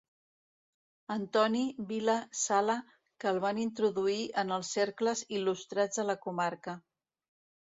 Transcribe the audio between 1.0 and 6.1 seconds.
Antoni Vila Sala que el van introduir en els cercles il·lustrats de